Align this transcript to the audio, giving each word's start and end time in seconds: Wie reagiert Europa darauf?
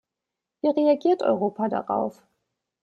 Wie 0.63 0.69
reagiert 0.69 1.21
Europa 1.21 1.69
darauf? 1.69 2.23